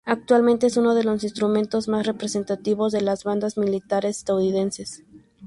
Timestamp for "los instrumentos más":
1.03-2.07